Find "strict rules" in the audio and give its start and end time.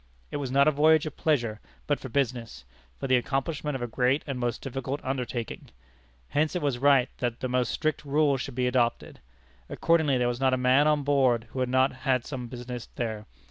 7.71-8.41